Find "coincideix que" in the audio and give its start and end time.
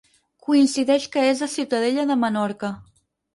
0.45-1.25